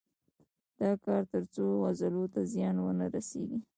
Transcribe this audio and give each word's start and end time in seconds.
دا 0.79 0.89
کار 1.03 1.23
تر 1.31 1.43
څو 1.53 1.65
عضلو 1.89 2.23
ته 2.33 2.41
زیان 2.53 2.75
ونه 2.81 3.05
رسېږي. 3.13 3.59